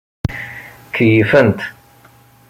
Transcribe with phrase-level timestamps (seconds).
[0.93, 1.59] Keyyfent.